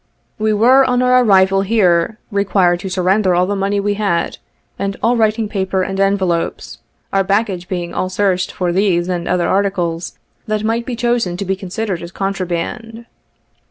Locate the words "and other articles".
9.07-10.17